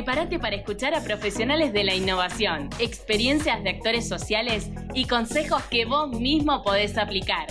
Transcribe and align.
Prepárate 0.00 0.38
para 0.38 0.56
escuchar 0.56 0.94
a 0.94 1.02
profesionales 1.02 1.74
de 1.74 1.84
la 1.84 1.94
innovación, 1.94 2.70
experiencias 2.78 3.62
de 3.62 3.68
actores 3.68 4.08
sociales 4.08 4.70
y 4.94 5.04
consejos 5.04 5.62
que 5.64 5.84
vos 5.84 6.18
mismo 6.18 6.62
podés 6.62 6.96
aplicar. 6.96 7.48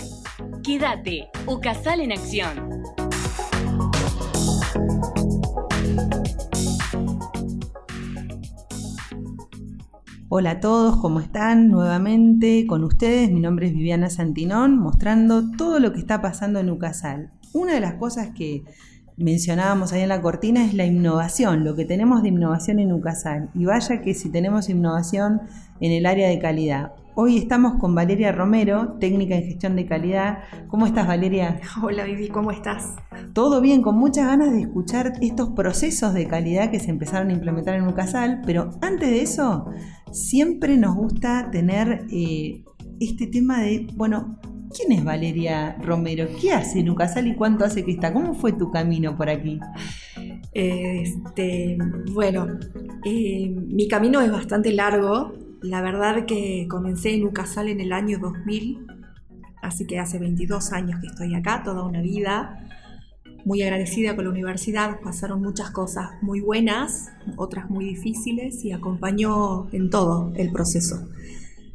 Quédate, 0.64 1.30
UCASAL 1.46 2.02
en 2.02 2.12
acción. 2.12 2.82
Hola 10.30 10.50
a 10.50 10.60
todos, 10.60 10.98
¿cómo 10.98 11.20
están? 11.20 11.70
Nuevamente 11.70 12.66
con 12.66 12.84
ustedes, 12.84 13.30
mi 13.30 13.42
nombre 13.42 13.68
es 13.68 13.74
Viviana 13.74 14.10
Santinón, 14.10 14.80
mostrando 14.80 15.52
todo 15.56 15.80
lo 15.80 15.94
que 15.94 16.00
está 16.00 16.20
pasando 16.20 16.60
en 16.60 16.72
UCASAL. 16.72 17.30
Una 17.54 17.76
de 17.76 17.80
las 17.80 17.94
cosas 17.94 18.30
que 18.36 18.64
mencionábamos 19.20 19.92
ahí 19.92 20.02
en 20.02 20.10
la 20.10 20.22
cortina 20.22 20.66
es 20.66 20.74
la 20.74 20.86
innovación, 20.86 21.66
lo 21.66 21.76
que 21.76 21.86
tenemos 21.86 22.24
de 22.24 22.30
innovación 22.30 22.80
en 22.80 22.94
UCASAL. 22.94 23.50
Y 23.54 23.66
vaya 23.66 24.02
que 24.02 24.14
si 24.14 24.30
tenemos 24.30 24.70
innovación 24.70 25.42
en 25.82 25.92
el 25.92 26.06
área 26.06 26.30
de 26.30 26.40
calidad. 26.40 26.94
Hoy 27.16 27.38
estamos 27.38 27.74
con 27.82 27.94
Valeria 27.94 28.32
Romero, 28.32 28.96
técnica 28.98 29.36
en 29.36 29.44
gestión 29.44 29.76
de 29.76 29.86
calidad. 29.86 30.40
¿Cómo 30.70 30.86
estás, 30.86 31.06
Valeria? 31.06 31.60
Hola, 31.84 32.06
Vivi, 32.06 32.30
¿cómo 32.30 32.52
estás? 32.52 32.96
Todo 33.34 33.60
bien, 33.60 33.82
con 33.82 33.98
muchas 33.98 34.26
ganas 34.26 34.54
de 34.54 34.62
escuchar 34.62 35.12
estos 35.22 35.50
procesos 35.50 36.14
de 36.14 36.26
calidad 36.26 36.72
que 36.72 36.80
se 36.80 36.90
empezaron 36.90 37.30
a 37.30 37.34
implementar 37.34 37.76
en 37.76 37.88
UCASAL, 37.88 38.42
pero 38.46 38.72
antes 38.82 39.10
de 39.10 39.22
eso, 39.22 39.66
siempre 40.12 40.78
nos 40.78 40.96
gusta 40.96 41.50
tener 41.52 42.06
eh, 42.10 42.64
este 43.02 43.28
tema 43.28 43.60
de, 43.62 43.88
bueno, 43.96 44.40
¿Quién 44.76 44.92
es 44.92 45.04
Valeria 45.04 45.76
Romero? 45.82 46.28
¿Qué 46.40 46.52
hace 46.52 46.80
en 46.80 46.90
Ucasal 46.90 47.28
y 47.28 47.36
cuánto 47.36 47.66
hace 47.66 47.84
que 47.84 47.92
está? 47.92 48.14
¿Cómo 48.14 48.36
fue 48.36 48.54
tu 48.54 48.72
camino 48.72 49.18
por 49.18 49.30
aquí? 49.30 49.60
Este, 50.54 51.78
bueno, 52.12 52.48
eh, 53.04 53.50
mi 53.50 53.88
camino 53.88 54.22
es 54.22 54.32
bastante 54.32 54.72
largo. 54.72 55.34
La 55.62 55.82
verdad 55.82 56.26
que 56.26 56.68
comencé 56.70 57.16
en 57.16 57.26
Ucasal 57.26 57.68
en 57.68 57.82
el 57.82 57.92
año 57.92 58.20
2000, 58.20 58.86
así 59.64 59.88
que 59.88 59.98
hace 59.98 60.20
22 60.20 60.72
años 60.72 61.00
que 61.02 61.08
estoy 61.08 61.34
acá, 61.34 61.64
toda 61.64 61.84
una 61.84 62.02
vida. 62.02 62.68
Muy 63.46 63.64
agradecida 63.64 64.16
con 64.16 64.26
la 64.26 64.32
universidad, 64.32 65.00
pasaron 65.02 65.42
muchas 65.42 65.72
cosas 65.72 66.10
muy 66.22 66.42
buenas, 66.42 67.12
otras 67.38 67.70
muy 67.70 67.86
difíciles 67.86 68.64
y 68.66 68.72
acompañó 68.72 69.68
en 69.72 69.90
todo 69.90 70.32
el 70.36 70.52
proceso 70.52 71.08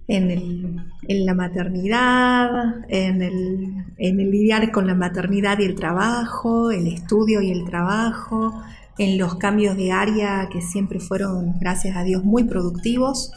en, 0.06 0.30
el, 0.30 0.76
en 1.08 1.26
la 1.26 1.34
maternidad, 1.34 2.84
en 2.88 3.22
el, 3.22 3.84
en 3.96 4.20
el 4.20 4.30
lidiar 4.30 4.70
con 4.70 4.86
la 4.86 4.94
maternidad 4.94 5.58
y 5.58 5.64
el 5.64 5.74
trabajo, 5.74 6.70
el 6.70 6.86
estudio 6.86 7.40
y 7.40 7.50
el 7.50 7.64
trabajo, 7.64 8.62
en 8.98 9.18
los 9.18 9.36
cambios 9.36 9.76
de 9.76 9.92
área 9.92 10.48
que 10.52 10.62
siempre 10.62 11.00
fueron, 11.00 11.58
gracias 11.58 11.96
a 11.96 12.04
Dios, 12.04 12.24
muy 12.24 12.44
productivos 12.44 13.32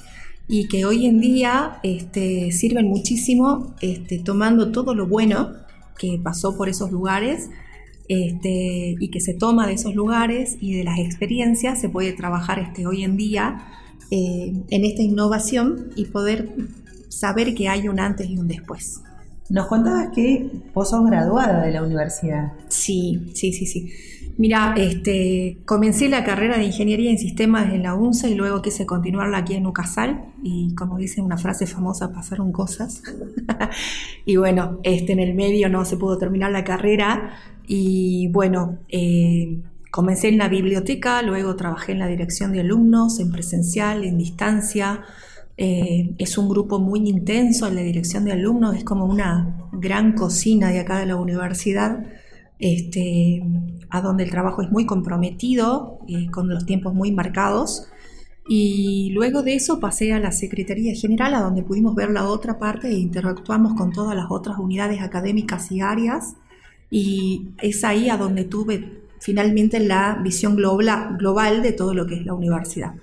y 0.47 0.67
que 0.67 0.85
hoy 0.85 1.05
en 1.05 1.19
día 1.19 1.79
este, 1.83 2.51
sirven 2.51 2.87
muchísimo 2.87 3.75
este, 3.81 4.19
tomando 4.19 4.71
todo 4.71 4.93
lo 4.93 5.07
bueno 5.07 5.53
que 5.97 6.19
pasó 6.23 6.55
por 6.55 6.69
esos 6.69 6.91
lugares 6.91 7.49
este, 8.07 8.95
y 8.99 9.09
que 9.09 9.19
se 9.19 9.33
toma 9.33 9.67
de 9.67 9.73
esos 9.73 9.95
lugares 9.95 10.57
y 10.61 10.75
de 10.75 10.83
las 10.83 10.99
experiencias 10.99 11.81
se 11.81 11.89
puede 11.89 12.13
trabajar 12.13 12.59
este, 12.59 12.87
hoy 12.87 13.03
en 13.03 13.17
día 13.17 13.65
eh, 14.11 14.53
en 14.69 14.85
esta 14.85 15.01
innovación 15.01 15.91
y 15.95 16.05
poder 16.05 16.49
saber 17.09 17.55
que 17.55 17.67
hay 17.67 17.87
un 17.87 17.99
antes 17.99 18.29
y 18.29 18.37
un 18.37 18.47
después. 18.47 19.01
Nos 19.49 19.67
contabas 19.67 20.09
que 20.13 20.49
vos 20.73 20.89
sos 20.89 21.05
graduada 21.05 21.63
de 21.63 21.71
la 21.71 21.83
universidad. 21.83 22.53
Sí, 22.67 23.31
sí, 23.33 23.53
sí, 23.53 23.65
sí. 23.65 23.93
Mira, 24.37 24.75
este, 24.77 25.57
comencé 25.65 26.09
la 26.09 26.23
carrera 26.23 26.59
de 26.59 26.65
Ingeniería 26.65 27.09
en 27.09 27.17
Sistemas 27.17 27.73
en 27.73 27.81
la 27.81 27.95
UNSA 27.95 28.29
y 28.29 28.35
luego 28.35 28.61
quise 28.61 28.85
continuarla 28.85 29.39
aquí 29.39 29.55
en 29.55 29.65
UCASAL 29.65 30.25
y 30.43 30.75
como 30.75 30.97
dice 30.97 31.21
una 31.21 31.37
frase 31.37 31.65
famosa, 31.65 32.11
pasaron 32.11 32.51
cosas. 32.51 33.01
y 34.25 34.35
bueno, 34.35 34.79
este, 34.83 35.13
en 35.13 35.19
el 35.19 35.33
medio 35.33 35.69
no 35.69 35.85
se 35.85 35.97
pudo 35.97 36.19
terminar 36.19 36.51
la 36.51 36.63
carrera 36.63 37.31
y 37.65 38.27
bueno, 38.27 38.77
eh, 38.89 39.59
Comencé 39.97 40.27
en 40.27 40.37
la 40.37 40.47
biblioteca, 40.47 41.23
luego 41.23 41.55
trabajé 41.55 41.93
en 41.93 41.97
la 41.97 42.05
dirección 42.05 42.51
de 42.51 42.59
alumnos, 42.59 43.19
en 43.19 43.31
presencial, 43.31 44.03
en 44.03 44.19
distancia. 44.19 45.01
Eh, 45.57 46.13
es 46.19 46.37
un 46.37 46.47
grupo 46.47 46.77
muy 46.77 47.09
intenso 47.09 47.65
en 47.65 47.73
la 47.73 47.81
dirección 47.81 48.23
de 48.23 48.31
alumnos, 48.31 48.75
es 48.75 48.83
como 48.83 49.05
una 49.05 49.67
gran 49.71 50.13
cocina 50.13 50.69
de 50.69 50.81
acá 50.81 50.99
de 50.99 51.07
la 51.07 51.15
universidad, 51.15 52.05
este, 52.59 53.41
a 53.89 54.01
donde 54.01 54.25
el 54.25 54.29
trabajo 54.29 54.61
es 54.61 54.69
muy 54.69 54.85
comprometido, 54.85 55.97
eh, 56.07 56.29
con 56.29 56.47
los 56.47 56.67
tiempos 56.67 56.93
muy 56.93 57.11
marcados. 57.11 57.87
Y 58.47 59.09
luego 59.15 59.41
de 59.41 59.55
eso 59.55 59.79
pasé 59.79 60.13
a 60.13 60.19
la 60.19 60.31
Secretaría 60.31 60.93
General, 60.93 61.33
a 61.33 61.41
donde 61.41 61.63
pudimos 61.63 61.95
ver 61.95 62.11
la 62.11 62.29
otra 62.29 62.59
parte 62.59 62.89
e 62.89 62.99
interactuamos 62.99 63.73
con 63.73 63.91
todas 63.91 64.15
las 64.15 64.27
otras 64.29 64.59
unidades 64.59 65.01
académicas 65.01 65.71
y 65.71 65.81
áreas. 65.81 66.35
Y 66.91 67.47
es 67.63 67.83
ahí 67.83 68.11
a 68.11 68.17
donde 68.17 68.43
tuve 68.43 69.06
finalmente 69.19 69.79
la 69.79 70.19
visión 70.23 70.55
global, 70.55 71.61
de 71.61 71.71
todo 71.71 71.93
lo 71.93 72.05
que 72.05 72.15
es 72.15 72.25
la 72.25 72.33
universidad. 72.33 72.95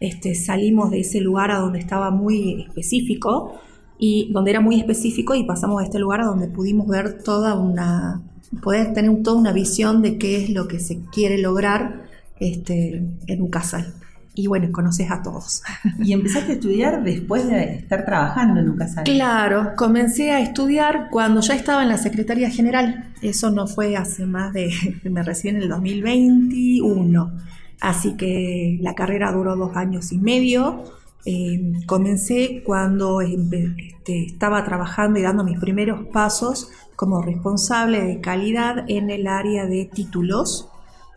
Este, 0.00 0.34
salimos 0.34 0.90
de 0.90 1.00
ese 1.00 1.20
lugar 1.20 1.50
a 1.50 1.58
donde 1.58 1.78
estaba 1.80 2.10
muy 2.10 2.62
específico 2.62 3.60
y 3.98 4.30
donde 4.32 4.52
era 4.52 4.60
muy 4.60 4.78
específico 4.78 5.34
y 5.34 5.44
pasamos 5.44 5.82
a 5.82 5.84
este 5.84 5.98
lugar 5.98 6.20
a 6.20 6.26
donde 6.26 6.46
pudimos 6.46 6.86
ver 6.86 7.22
toda 7.22 7.54
una, 7.54 8.22
poder 8.62 8.92
tener 8.92 9.22
toda 9.22 9.36
una 9.36 9.52
visión 9.52 10.02
de 10.02 10.18
qué 10.18 10.42
es 10.42 10.50
lo 10.50 10.68
que 10.68 10.78
se 10.78 11.00
quiere 11.12 11.38
lograr 11.38 12.04
este, 12.38 13.02
en 13.26 13.42
un 13.42 13.50
casal 13.50 13.94
y 14.38 14.46
bueno, 14.46 14.70
conoces 14.70 15.10
a 15.10 15.20
todos. 15.20 15.64
¿Y 15.98 16.12
empezaste 16.12 16.52
a 16.52 16.54
estudiar 16.54 17.02
después 17.02 17.48
de 17.48 17.74
estar 17.74 18.04
trabajando 18.04 18.60
en 18.60 18.70
un 18.70 18.76
casal? 18.76 19.02
Claro, 19.02 19.72
comencé 19.76 20.30
a 20.30 20.38
estudiar 20.38 21.08
cuando 21.10 21.40
ya 21.40 21.56
estaba 21.56 21.82
en 21.82 21.88
la 21.88 21.98
Secretaría 21.98 22.48
General. 22.48 23.10
Eso 23.20 23.50
no 23.50 23.66
fue 23.66 23.96
hace 23.96 24.26
más 24.26 24.52
de, 24.52 24.70
me 25.10 25.24
recibí 25.24 25.56
en 25.56 25.62
el 25.62 25.68
2021. 25.68 27.32
Así 27.80 28.16
que 28.16 28.78
la 28.80 28.94
carrera 28.94 29.32
duró 29.32 29.56
dos 29.56 29.76
años 29.76 30.12
y 30.12 30.18
medio. 30.18 30.84
Eh, 31.24 31.72
comencé 31.86 32.62
cuando 32.64 33.20
este, 33.20 34.24
estaba 34.24 34.64
trabajando 34.64 35.18
y 35.18 35.22
dando 35.22 35.42
mis 35.42 35.58
primeros 35.58 36.06
pasos 36.12 36.70
como 36.94 37.22
responsable 37.22 38.04
de 38.04 38.20
calidad 38.20 38.84
en 38.86 39.10
el 39.10 39.26
área 39.26 39.66
de 39.66 39.90
títulos. 39.92 40.68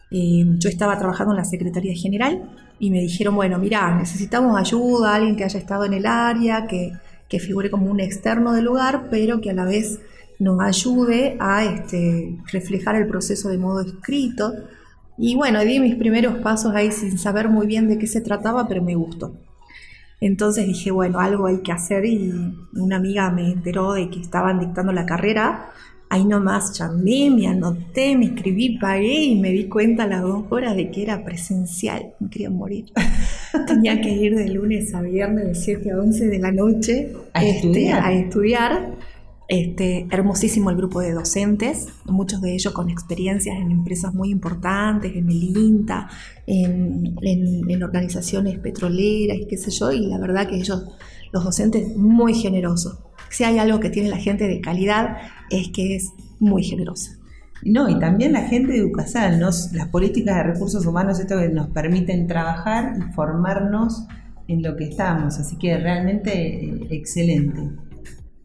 Eh, 0.09 0.44
yo 0.58 0.70
estaba 0.70 0.98
trabajando 0.98 1.34
en 1.34 1.38
la 1.38 1.46
Secretaría 1.46 1.94
General 1.94 2.50
y 2.81 2.90
me 2.90 3.00
dijeron, 3.00 3.36
bueno, 3.36 3.59
mira, 3.59 3.96
necesitamos 3.96 4.59
ayuda, 4.59 5.14
alguien 5.14 5.36
que 5.36 5.44
haya 5.44 5.59
estado 5.59 5.86
en 5.86 5.94
el 5.94 6.08
área, 6.08 6.66
que, 6.66 6.94
que 7.30 7.40
figure 7.40 7.69
como 7.69 7.86
un 7.86 8.00
externo 8.00 8.53
del 8.53 8.66
lugar, 8.66 9.08
pero 9.12 9.40
que 9.40 9.52
a 9.52 9.53
la 9.53 9.66
vez 9.66 10.00
nos 10.40 10.59
ayude 10.59 11.38
a 11.40 11.64
este, 11.64 12.40
reflejar 12.52 12.96
el 12.96 13.06
proceso 13.06 13.50
de 13.50 13.59
modo 13.59 13.81
escrito. 13.81 14.56
Y 15.16 15.36
bueno, 15.36 15.59
di 15.59 15.80
mis 15.80 15.94
primeros 15.94 16.40
pasos 16.40 16.74
ahí 16.74 16.91
sin 16.91 17.20
saber 17.20 17.50
muy 17.50 17.68
bien 17.68 17.88
de 17.88 18.00
qué 18.00 18.08
se 18.08 18.20
trataba, 18.20 18.68
pero 18.68 18.81
me 18.81 18.96
gustó. 18.96 19.36
Entonces 20.20 20.66
dije, 20.66 20.90
bueno, 20.90 21.20
algo 21.20 21.46
hay 21.46 21.62
que 21.62 21.72
hacer 21.72 22.03
y 22.06 22.34
una 22.74 22.96
amiga 22.96 23.30
me 23.30 23.52
enteró 23.52 23.94
de 23.94 24.09
que 24.09 24.20
estaban 24.20 24.59
dictando 24.59 24.91
la 24.91 25.06
carrera 25.06 25.70
Ahí 26.12 26.26
nomás 26.26 26.78
llamé, 26.78 27.30
me 27.30 27.48
anoté, 27.48 28.18
me 28.18 28.26
escribí, 28.26 28.78
pagué 28.78 29.24
y 29.24 29.40
me 29.40 29.50
di 29.50 29.70
cuenta 29.70 30.04
a 30.04 30.08
las 30.08 30.22
dos 30.22 30.44
horas 30.50 30.76
de 30.76 30.92
que 30.92 31.04
era 31.04 31.24
presencial. 31.24 32.16
Me 32.20 32.30
quería 32.30 32.50
morir. 32.50 32.92
Tenía 33.66 34.02
que 34.02 34.10
ir 34.10 34.36
de 34.36 34.50
lunes 34.50 34.94
a 34.94 35.02
viernes 35.02 35.46
de 35.46 35.56
7 35.56 35.90
a 35.90 36.00
11 36.00 36.28
de 36.28 36.40
la 36.40 36.52
noche 36.52 37.14
a 37.32 37.46
este, 37.46 37.56
estudiar. 37.56 38.04
A 38.04 38.12
estudiar. 38.12 38.92
Este, 39.48 40.08
hermosísimo 40.12 40.70
el 40.70 40.76
grupo 40.76 41.00
de 41.00 41.14
docentes, 41.14 41.88
muchos 42.04 42.42
de 42.42 42.56
ellos 42.56 42.74
con 42.74 42.90
experiencias 42.90 43.58
en 43.58 43.72
empresas 43.72 44.14
muy 44.14 44.32
importantes, 44.32 45.16
en 45.16 45.30
el 45.30 45.44
INTA, 45.44 46.09
en, 46.46 47.16
en 47.22 47.84
organizaciones 47.84 48.59
petroleras 48.59 49.38
y 49.38 49.47
qué 49.47 49.58
sé 49.58 49.72
yo, 49.72 49.94
y 49.94 50.08
la 50.08 50.18
verdad 50.18 50.47
que 50.47 50.58
ellos, 50.58 50.90
los 51.32 51.44
docentes, 51.44 51.96
muy 51.96 52.34
generosos 52.34 52.97
si 53.32 53.44
hay 53.44 53.58
algo 53.58 53.80
que 53.80 53.90
tiene 53.90 54.10
la 54.10 54.18
gente 54.18 54.48
de 54.48 54.62
calidad 54.62 55.18
es 55.50 55.70
que 55.70 55.96
es 55.96 56.12
muy 56.40 56.64
generosa. 56.64 57.18
No, 57.64 57.90
y 57.90 58.00
también 58.00 58.34
la 58.34 58.48
gente 58.48 58.74
de 58.74 58.84
UCASAL, 58.86 59.40
las 59.40 59.88
políticas 59.92 60.36
de 60.36 60.44
recursos 60.44 60.86
humanos, 60.86 61.20
esto 61.20 61.40
que 61.40 61.50
nos 61.50 61.70
permiten 61.70 62.28
trabajar 62.28 62.94
y 62.98 63.14
formarnos 63.14 64.08
en 64.48 64.64
lo 64.64 64.76
que 64.76 64.86
estamos, 64.86 65.38
así 65.38 65.58
que 65.58 65.78
realmente 65.78 66.66
eh, 66.66 66.88
excelente. 66.90 67.70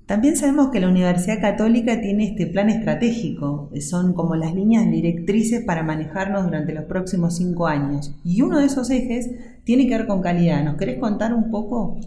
También 0.05 0.37
sabemos 0.37 0.71
que 0.71 0.79
la 0.79 0.89
Universidad 0.89 1.41
Católica 1.41 2.01
tiene 2.01 2.29
este 2.29 2.47
plan 2.47 2.71
estratégico, 2.71 3.71
son 3.81 4.13
como 4.13 4.37
las 4.37 4.55
líneas 4.55 4.89
directrices 4.89 5.65
para 5.65 5.83
manejarnos 5.83 6.45
durante 6.45 6.73
los 6.73 6.85
próximos 6.85 7.37
cinco 7.37 7.67
años. 7.67 8.15
Y 8.23 8.43
uno 8.43 8.61
de 8.61 8.67
esos 8.67 8.89
ejes 8.91 9.31
tiene 9.65 9.89
que 9.89 9.97
ver 9.97 10.07
con 10.07 10.23
calidad. 10.23 10.63
¿Nos 10.63 10.77
querés 10.77 10.99
contar 10.99 11.35
un 11.35 11.51
poco? 11.51 11.99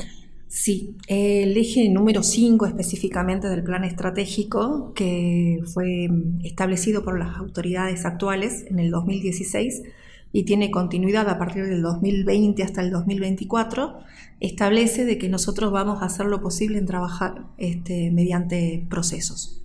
Sí, 0.50 0.98
el 1.06 1.56
eje 1.56 1.88
número 1.90 2.24
5 2.24 2.66
específicamente 2.66 3.48
del 3.48 3.64
plan 3.64 3.84
estratégico 3.84 4.94
que 4.96 5.60
fue 5.72 6.10
establecido 6.44 7.04
por 7.04 7.20
las 7.20 7.38
autoridades 7.38 8.04
actuales 8.04 8.66
en 8.68 8.80
el 8.80 8.90
2016 8.90 9.84
y 10.32 10.46
tiene 10.46 10.72
continuidad 10.72 11.30
a 11.30 11.38
partir 11.38 11.66
del 11.68 11.84
2020 11.84 12.64
hasta 12.64 12.82
el 12.82 12.90
2024, 12.90 14.00
establece 14.40 15.06
de 15.06 15.20
que 15.20 15.30
nosotros 15.30 15.72
vamos 15.72 16.02
a 16.02 16.06
hacer 16.06 16.26
lo 16.26 16.42
posible 16.42 16.80
en 16.80 16.88
trabajar 16.88 17.46
este, 17.60 18.10
mediante 18.10 18.84
procesos. 18.90 19.62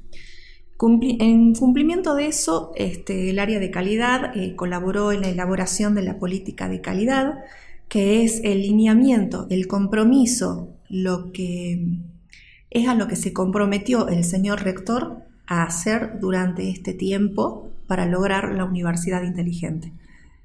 en 0.80 1.54
cumplimiento 1.54 2.14
de 2.14 2.26
eso, 2.26 2.72
este, 2.76 3.30
el 3.30 3.38
área 3.38 3.58
de 3.58 3.70
calidad 3.70 4.36
eh, 4.36 4.54
colaboró 4.54 5.12
en 5.12 5.22
la 5.22 5.30
elaboración 5.30 5.94
de 5.94 6.02
la 6.02 6.18
política 6.18 6.68
de 6.68 6.82
calidad, 6.82 7.38
que 7.88 8.22
es 8.22 8.40
el 8.44 8.62
lineamiento, 8.62 9.46
el 9.50 9.66
compromiso, 9.66 10.73
lo 10.94 11.32
que 11.32 11.88
es 12.70 12.88
a 12.88 12.94
lo 12.94 13.08
que 13.08 13.16
se 13.16 13.32
comprometió 13.32 14.06
el 14.08 14.22
señor 14.22 14.62
rector 14.62 15.24
a 15.46 15.64
hacer 15.64 16.20
durante 16.20 16.70
este 16.70 16.94
tiempo 16.94 17.72
para 17.88 18.06
lograr 18.06 18.52
la 18.54 18.64
universidad 18.64 19.24
inteligente. 19.24 19.92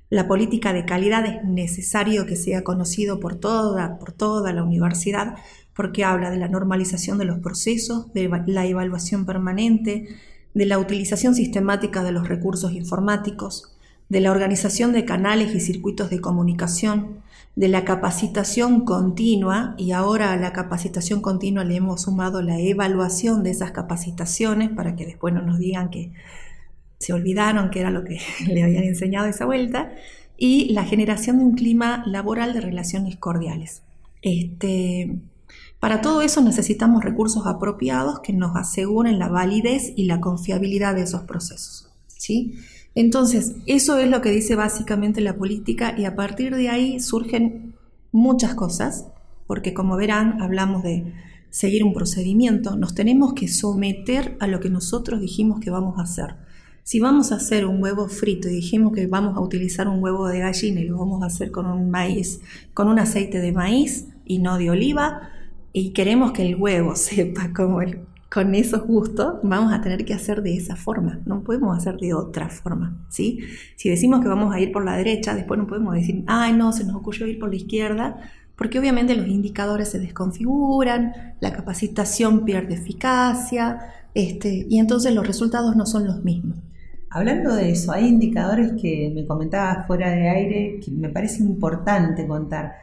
La 0.09 0.27
política 0.27 0.73
de 0.73 0.85
calidad 0.85 1.23
es 1.27 1.43
necesario 1.43 2.25
que 2.25 2.35
sea 2.35 2.63
conocido 2.63 3.19
por 3.19 3.35
toda, 3.35 3.99
por 3.99 4.11
toda 4.11 4.51
la 4.51 4.63
universidad 4.63 5.35
porque 5.75 6.03
habla 6.03 6.31
de 6.31 6.37
la 6.37 6.47
normalización 6.47 7.19
de 7.19 7.25
los 7.25 7.37
procesos, 7.39 8.11
de 8.13 8.27
la 8.47 8.65
evaluación 8.65 9.27
permanente, 9.27 10.07
de 10.55 10.65
la 10.65 10.79
utilización 10.79 11.35
sistemática 11.35 12.03
de 12.03 12.11
los 12.11 12.27
recursos 12.27 12.71
informáticos, 12.71 13.77
de 14.09 14.21
la 14.21 14.31
organización 14.31 14.91
de 14.91 15.05
canales 15.05 15.53
y 15.53 15.59
circuitos 15.59 16.09
de 16.09 16.19
comunicación, 16.19 17.21
de 17.55 17.67
la 17.67 17.85
capacitación 17.85 18.85
continua 18.85 19.75
y 19.77 19.91
ahora 19.91 20.33
a 20.33 20.37
la 20.37 20.53
capacitación 20.53 21.21
continua 21.21 21.63
le 21.63 21.75
hemos 21.75 22.03
sumado 22.03 22.41
la 22.41 22.59
evaluación 22.59 23.43
de 23.43 23.51
esas 23.51 23.71
capacitaciones 23.71 24.69
para 24.69 24.95
que 24.95 25.05
después 25.05 25.33
no 25.33 25.41
nos 25.41 25.59
digan 25.59 25.89
que 25.89 26.13
se 26.99 27.13
olvidaron 27.13 27.69
que 27.69 27.79
era 27.79 27.91
lo 27.91 28.03
que 28.03 28.19
le 28.47 28.63
habían 28.63 28.83
enseñado 28.83 29.27
esa 29.27 29.45
vuelta 29.45 29.91
y 30.37 30.71
la 30.73 30.85
generación 30.85 31.37
de 31.37 31.45
un 31.45 31.55
clima 31.55 32.03
laboral 32.07 32.53
de 32.53 32.61
relaciones 32.61 33.17
cordiales. 33.17 33.83
Este, 34.21 35.17
para 35.79 36.01
todo 36.01 36.21
eso 36.21 36.41
necesitamos 36.41 37.03
recursos 37.03 37.45
apropiados 37.45 38.21
que 38.21 38.33
nos 38.33 38.55
aseguren 38.55 39.19
la 39.19 39.27
validez 39.27 39.93
y 39.95 40.05
la 40.05 40.21
confiabilidad 40.21 40.95
de 40.95 41.01
esos 41.01 41.23
procesos. 41.23 41.89
¿sí? 42.07 42.55
Entonces, 42.95 43.55
eso 43.65 43.97
es 43.99 44.09
lo 44.09 44.21
que 44.21 44.31
dice 44.31 44.55
básicamente 44.55 45.21
la 45.21 45.37
política 45.37 45.95
y 45.97 46.05
a 46.05 46.15
partir 46.15 46.55
de 46.55 46.69
ahí 46.69 46.99
surgen 46.99 47.75
muchas 48.11 48.55
cosas, 48.55 49.07
porque 49.47 49.73
como 49.73 49.95
verán, 49.95 50.41
hablamos 50.41 50.83
de 50.83 51.13
seguir 51.49 51.83
un 51.83 51.93
procedimiento, 51.93 52.75
nos 52.75 52.93
tenemos 52.93 53.33
que 53.33 53.47
someter 53.47 54.37
a 54.39 54.47
lo 54.47 54.59
que 54.59 54.69
nosotros 54.69 55.21
dijimos 55.21 55.59
que 55.59 55.71
vamos 55.71 55.97
a 55.97 56.03
hacer. 56.03 56.35
Si 56.83 56.99
vamos 56.99 57.31
a 57.31 57.35
hacer 57.35 57.65
un 57.65 57.81
huevo 57.81 58.07
frito 58.07 58.49
y 58.49 58.53
dijimos 58.53 58.93
que 58.93 59.05
vamos 59.05 59.37
a 59.37 59.41
utilizar 59.41 59.87
un 59.87 60.01
huevo 60.01 60.27
de 60.27 60.39
gallina 60.39 60.81
y 60.81 60.85
lo 60.85 60.97
vamos 60.97 61.21
a 61.21 61.27
hacer 61.27 61.51
con 61.51 61.67
un 61.67 61.91
maíz, 61.91 62.41
con 62.73 62.87
un 62.87 62.97
aceite 62.97 63.39
de 63.39 63.51
maíz 63.51 64.07
y 64.25 64.39
no 64.39 64.57
de 64.57 64.71
oliva, 64.71 65.29
y 65.71 65.91
queremos 65.91 66.31
que 66.31 66.41
el 66.41 66.55
huevo 66.55 66.95
sepa 66.95 67.53
como 67.53 67.81
el 67.81 68.08
con 68.31 68.53
esos 68.53 68.85
gustos, 68.85 69.35
vamos 69.43 69.73
a 69.73 69.81
tener 69.81 70.05
que 70.05 70.13
hacer 70.13 70.43
de 70.43 70.55
esa 70.55 70.75
forma, 70.75 71.19
no 71.25 71.43
podemos 71.43 71.75
hacer 71.75 71.97
de 71.97 72.13
otra 72.13 72.49
forma, 72.49 73.05
¿sí? 73.09 73.39
Si 73.75 73.89
decimos 73.89 74.21
que 74.21 74.27
vamos 74.27 74.53
a 74.53 74.59
ir 74.59 74.71
por 74.71 74.85
la 74.85 74.95
derecha, 74.95 75.33
después 75.33 75.59
no 75.59 75.65
podemos 75.65 75.95
decir, 75.95 76.23
ay, 76.27 76.53
no, 76.53 76.71
se 76.71 76.83
nos 76.83 76.95
ocurrió 76.95 77.25
ir 77.25 77.39
por 77.39 77.49
la 77.49 77.55
izquierda, 77.55 78.17
porque 78.55 78.77
obviamente 78.77 79.15
los 79.15 79.27
indicadores 79.27 79.89
se 79.89 79.99
desconfiguran, 79.99 81.35
la 81.39 81.53
capacitación 81.53 82.45
pierde 82.45 82.75
eficacia, 82.75 83.79
este, 84.13 84.67
y 84.69 84.77
entonces 84.77 85.13
los 85.13 85.25
resultados 85.25 85.75
no 85.75 85.85
son 85.85 86.05
los 86.05 86.23
mismos. 86.23 86.59
Hablando 87.09 87.55
de 87.55 87.71
eso, 87.71 87.91
hay 87.91 88.05
indicadores 88.05 88.73
que 88.79 89.11
me 89.15 89.25
comentaba 89.25 89.85
fuera 89.87 90.11
de 90.11 90.29
aire 90.29 90.79
que 90.79 90.91
me 90.91 91.09
parece 91.09 91.41
importante 91.41 92.27
contar 92.27 92.73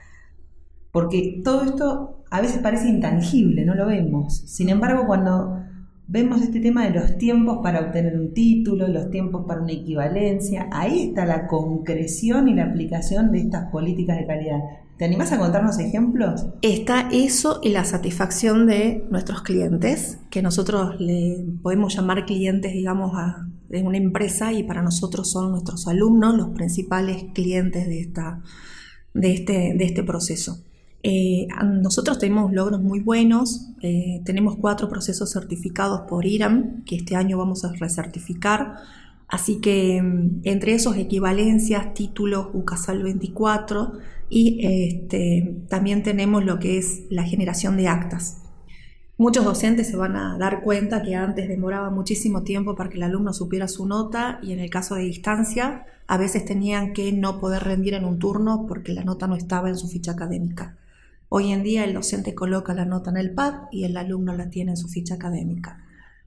porque 0.96 1.42
todo 1.44 1.62
esto 1.62 2.24
a 2.30 2.40
veces 2.40 2.60
parece 2.62 2.88
intangible, 2.88 3.66
no 3.66 3.74
lo 3.74 3.84
vemos. 3.84 4.34
Sin 4.46 4.70
embargo, 4.70 5.06
cuando 5.06 5.62
vemos 6.08 6.40
este 6.40 6.58
tema 6.58 6.86
de 6.86 6.98
los 6.98 7.18
tiempos 7.18 7.58
para 7.62 7.80
obtener 7.80 8.18
un 8.18 8.32
título, 8.32 8.88
los 8.88 9.10
tiempos 9.10 9.44
para 9.46 9.60
una 9.60 9.72
equivalencia, 9.72 10.70
ahí 10.72 11.08
está 11.08 11.26
la 11.26 11.48
concreción 11.48 12.48
y 12.48 12.54
la 12.54 12.64
aplicación 12.64 13.30
de 13.30 13.40
estas 13.40 13.70
políticas 13.70 14.16
de 14.16 14.26
calidad. 14.26 14.58
¿Te 14.96 15.04
animas 15.04 15.32
a 15.32 15.38
contarnos 15.38 15.78
ejemplos? 15.78 16.46
Está 16.62 17.10
eso 17.12 17.60
y 17.62 17.72
la 17.72 17.84
satisfacción 17.84 18.66
de 18.66 19.04
nuestros 19.10 19.42
clientes, 19.42 20.20
que 20.30 20.40
nosotros 20.40 20.98
le 20.98 21.44
podemos 21.62 21.94
llamar 21.94 22.24
clientes, 22.24 22.72
digamos, 22.72 23.12
a, 23.16 23.46
de 23.68 23.82
una 23.82 23.98
empresa 23.98 24.54
y 24.54 24.62
para 24.62 24.80
nosotros 24.80 25.30
son 25.30 25.50
nuestros 25.50 25.88
alumnos 25.88 26.38
los 26.38 26.48
principales 26.54 27.26
clientes 27.34 27.86
de, 27.86 28.00
esta, 28.00 28.40
de, 29.12 29.34
este, 29.34 29.74
de 29.76 29.84
este 29.84 30.02
proceso. 30.02 30.62
Eh, 31.08 31.46
nosotros 31.64 32.18
tenemos 32.18 32.52
logros 32.52 32.82
muy 32.82 32.98
buenos, 32.98 33.68
eh, 33.80 34.22
tenemos 34.24 34.56
cuatro 34.56 34.88
procesos 34.88 35.30
certificados 35.30 36.00
por 36.08 36.26
IRAM, 36.26 36.82
que 36.82 36.96
este 36.96 37.14
año 37.14 37.38
vamos 37.38 37.64
a 37.64 37.72
recertificar, 37.74 38.78
así 39.28 39.60
que 39.60 40.02
mm, 40.02 40.40
entre 40.42 40.74
esos 40.74 40.96
equivalencias, 40.96 41.94
títulos 41.94 42.48
UCASAL 42.54 43.04
24 43.04 43.92
y 44.28 44.66
este, 44.66 45.62
también 45.68 46.02
tenemos 46.02 46.44
lo 46.44 46.58
que 46.58 46.76
es 46.76 47.02
la 47.08 47.22
generación 47.22 47.76
de 47.76 47.86
actas. 47.86 48.38
Muchos 49.16 49.44
docentes 49.44 49.86
se 49.86 49.96
van 49.96 50.16
a 50.16 50.36
dar 50.38 50.60
cuenta 50.62 51.04
que 51.04 51.14
antes 51.14 51.46
demoraba 51.46 51.88
muchísimo 51.90 52.42
tiempo 52.42 52.74
para 52.74 52.90
que 52.90 52.96
el 52.96 53.04
alumno 53.04 53.32
supiera 53.32 53.68
su 53.68 53.86
nota 53.86 54.40
y 54.42 54.50
en 54.50 54.58
el 54.58 54.70
caso 54.70 54.96
de 54.96 55.02
distancia 55.02 55.86
a 56.08 56.16
veces 56.16 56.44
tenían 56.44 56.94
que 56.94 57.12
no 57.12 57.38
poder 57.38 57.62
rendir 57.62 57.94
en 57.94 58.06
un 58.06 58.18
turno 58.18 58.66
porque 58.66 58.92
la 58.92 59.04
nota 59.04 59.28
no 59.28 59.36
estaba 59.36 59.68
en 59.68 59.76
su 59.76 59.86
ficha 59.86 60.10
académica. 60.10 60.76
Hoy 61.28 61.50
en 61.50 61.62
día 61.62 61.84
el 61.84 61.94
docente 61.94 62.34
coloca 62.34 62.72
la 62.72 62.84
nota 62.84 63.10
en 63.10 63.16
el 63.16 63.32
pad 63.34 63.62
y 63.72 63.84
el 63.84 63.96
alumno 63.96 64.32
la 64.34 64.48
tiene 64.48 64.72
en 64.72 64.76
su 64.76 64.88
ficha 64.88 65.14
académica. 65.14 65.84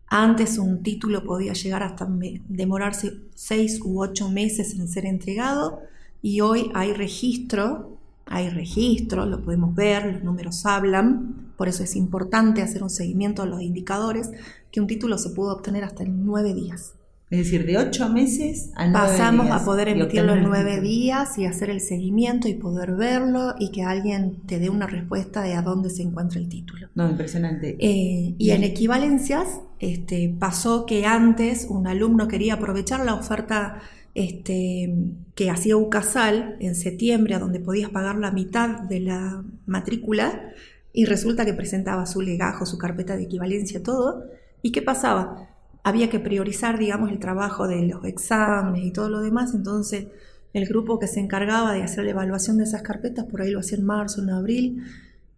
Antes 0.08 0.58
un 0.58 0.84
título 0.84 1.24
podía 1.24 1.54
llegar 1.54 1.84
hasta 1.84 2.08
demorarse 2.48 3.14
seis 3.34 3.80
u 3.84 4.02
ocho 4.02 4.30
meses 4.30 4.74
en 4.74 4.88
ser 4.88 5.06
entregado 5.06 5.82
y 6.22 6.42
hoy 6.42 6.70
hay 6.74 6.94
registro, 6.94 7.98
hay 8.26 8.50
registro, 8.50 9.26
lo 9.26 9.42
podemos 9.42 9.74
ver, 9.74 10.14
los 10.14 10.24
números 10.24 10.66
hablan, 10.66 11.54
por 11.58 11.70
eso 11.70 11.84
es 11.84 11.96
importante 11.96 12.62
hacer 12.62 12.84
un 12.84 12.90
seguimiento 12.90 13.44
de 13.44 13.50
los 13.50 13.62
indicadores, 13.62 14.32
que 14.72 14.82
un 14.82 14.88
título 14.88 15.18
se 15.18 15.30
pudo 15.30 15.54
obtener 15.54 15.84
hasta 15.84 16.04
en 16.04 16.26
nueve 16.26 16.54
días. 16.54 16.94
Es 17.30 17.38
decir, 17.38 17.66
de 17.68 17.78
ocho 17.78 18.10
meses 18.10 18.72
a 18.76 18.88
nueve 18.88 19.08
Pasamos 19.08 19.52
a 19.52 19.64
poder 19.64 19.90
emitirlo 19.90 20.34
en 20.34 20.44
nueve 20.44 20.82
días 20.82 21.38
y 21.38 21.46
hacer 21.46 21.70
el 21.70 21.80
seguimiento 21.80 22.48
y 22.48 22.56
poder 22.56 22.96
verlo 22.96 23.54
y 23.60 23.70
que 23.70 23.84
alguien 23.84 24.38
te 24.48 24.58
dé 24.58 24.70
una 24.70 24.88
respuesta 24.88 25.44
de 25.44 25.54
a 25.54 25.62
dónde 25.62 25.92
se 25.92 26.02
encuentra 26.02 26.40
el 26.40 26.50
título. 26.50 26.88
No, 26.96 27.08
impresionante. 27.08 27.78
Eh, 27.80 28.34
y 28.36 28.50
en 28.50 28.64
equivalencias 28.64 29.62
este, 29.80 30.36
pasó 30.40 30.88
que 30.88 31.06
antes 31.06 31.68
un 31.70 31.86
alumno 31.86 32.28
quería 32.28 32.56
aprovechar 32.56 33.06
la 33.06 33.14
oferta 33.14 33.80
este, 34.16 34.92
que 35.36 35.52
hacía 35.52 35.78
UCASAL 35.78 36.58
en 36.60 36.74
septiembre, 36.74 37.36
a 37.36 37.40
donde 37.40 37.60
podías 37.60 37.92
pagar 37.92 38.18
la 38.18 38.32
mitad 38.32 38.82
de 38.82 39.02
la 39.02 39.44
matrícula, 39.68 40.52
y 40.94 41.06
resulta 41.06 41.46
que 41.46 41.54
presentaba 41.54 42.08
su 42.08 42.22
legajo, 42.22 42.66
su 42.66 42.80
carpeta 42.80 43.16
de 43.16 43.24
equivalencia, 43.24 43.84
todo. 43.84 44.26
¿Y 44.64 44.72
qué 44.72 44.82
pasaba? 44.82 45.48
Había 45.90 46.10
que 46.10 46.20
priorizar, 46.20 46.80
digamos, 46.80 47.12
el 47.12 47.20
trabajo 47.20 47.68
de 47.68 47.82
los 47.84 48.04
exámenes 48.06 48.84
y 48.84 48.92
todo 48.92 49.10
lo 49.10 49.22
demás, 49.22 49.54
entonces 49.54 50.08
el 50.54 50.66
grupo 50.66 51.00
que 51.00 51.08
se 51.08 51.20
encargaba 51.20 51.74
de 51.74 51.84
hacer 51.84 52.06
la 52.06 52.12
evaluación 52.12 52.58
de 52.58 52.64
esas 52.64 52.82
carpetas, 52.82 53.26
por 53.26 53.42
ahí 53.42 53.52
lo 53.52 53.60
hacía 53.60 53.78
en 53.78 53.86
marzo, 53.86 54.22
en 54.22 54.30
abril, 54.32 54.84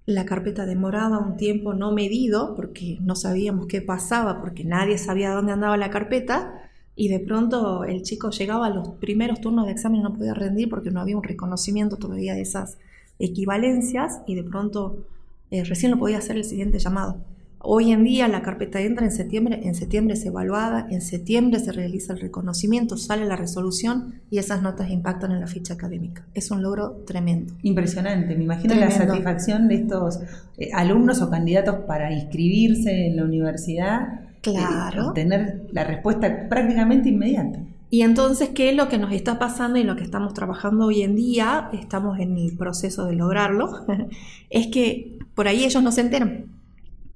la 0.06 0.26
carpeta 0.26 0.66
demoraba 0.66 1.20
un 1.20 1.38
tiempo 1.38 1.74
no 1.74 1.92
medido, 1.92 2.56
porque 2.56 2.98
no 3.02 3.16
sabíamos 3.16 3.68
qué 3.68 3.82
pasaba, 3.82 4.40
porque 4.40 4.64
nadie 4.64 4.98
sabía 4.98 5.32
dónde 5.32 5.52
andaba 5.52 5.78
la 5.78 5.90
carpeta, 5.90 6.54
y 6.96 7.08
de 7.08 7.20
pronto 7.20 7.84
el 7.84 8.04
chico 8.04 8.30
llegaba 8.32 8.68
a 8.68 8.70
los 8.70 8.90
primeros 8.90 9.42
turnos 9.42 9.66
de 9.66 9.72
examen 9.72 10.02
y 10.02 10.04
no 10.04 10.14
podía 10.14 10.34
rendir 10.34 10.70
porque 10.70 10.92
no 10.92 11.00
había 11.02 11.18
un 11.18 11.24
reconocimiento 11.24 11.98
todavía 11.98 12.34
de 12.34 12.42
esas 12.42 12.78
equivalencias, 13.20 14.22
y 14.28 14.36
de 14.36 14.44
pronto 14.44 15.06
eh, 15.52 15.64
recién 15.64 15.92
lo 15.92 16.00
podía 16.00 16.18
hacer 16.18 16.38
el 16.38 16.46
siguiente 16.46 16.80
llamado. 16.80 17.18
Hoy 17.64 17.92
en 17.92 18.04
día 18.04 18.28
la 18.28 18.42
carpeta 18.42 18.82
entra 18.82 19.06
en 19.06 19.12
septiembre, 19.12 19.62
en 19.64 19.76
septiembre 19.76 20.16
es 20.16 20.26
evaluada, 20.26 20.88
en 20.90 21.02
septiembre 21.02 21.60
se 21.60 21.72
realiza 21.72 22.14
el 22.14 22.20
reconocimiento, 22.20 22.98
sale 22.98 23.26
la 23.26 23.36
resolución 23.36 24.16
y 24.32 24.40
esas 24.40 24.64
notas 24.64 24.90
impactan 24.90 25.32
en 25.32 25.42
la 25.42 25.48
ficha 25.48 25.76
académica. 25.76 26.26
Es 26.34 26.50
un 26.50 26.64
logro 26.64 27.04
tremendo. 27.06 27.54
Impresionante, 27.62 28.36
me 28.36 28.46
imagino 28.46 28.74
la 28.74 28.90
satisfacción 28.90 29.68
de 29.68 29.76
estos 29.76 30.20
eh, 30.58 30.72
alumnos 30.74 31.22
o 31.22 31.30
candidatos 31.30 31.76
para 31.86 32.12
inscribirse 32.12 33.08
en 33.08 33.18
la 33.18 33.26
universidad. 33.26 34.22
Claro. 34.42 35.14
tener 35.14 35.68
la 35.72 35.84
respuesta 35.84 36.50
prácticamente 36.50 37.10
inmediata. 37.10 37.60
Y 37.92 38.02
entonces, 38.02 38.50
¿qué 38.50 38.72
es 38.72 38.76
lo 38.76 38.90
que 38.90 38.98
nos 38.98 39.12
está 39.12 39.38
pasando 39.38 39.78
y 39.78 39.84
lo 39.84 39.96
que 39.96 40.04
estamos 40.04 40.34
trabajando 40.34 40.88
hoy 40.88 41.04
en 41.04 41.16
día? 41.16 41.70
Estamos 41.74 42.18
en 42.20 42.36
el 42.40 42.58
proceso 42.58 43.06
de 43.06 43.14
lograrlo. 43.14 43.86
es 44.50 44.66
que 44.66 45.20
por 45.36 45.48
ahí 45.48 45.64
ellos 45.64 45.84
no 45.84 45.92
se 45.92 46.02
enteran 46.02 46.61